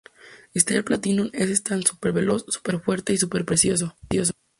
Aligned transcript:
Star 0.55 0.83
Platinum 0.83 1.29
es 1.31 1.45
un 1.47 1.51
Stand 1.55 1.85
súper 1.85 2.11
veloz, 2.11 2.43
súper 2.47 2.79
fuerte 2.79 3.13
y 3.13 3.19
súper 3.19 3.45
preciso. 3.45 3.95